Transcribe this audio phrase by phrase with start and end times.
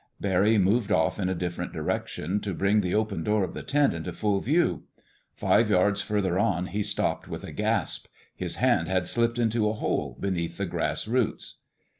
[0.19, 3.93] Barry moved off in a different direction, to bring the open door of the tent
[3.93, 4.85] into full view.
[5.35, 8.07] Five yards further on he stopped with a gasp.
[8.35, 11.59] His hand had slipped into a hole, beneath the grass roots.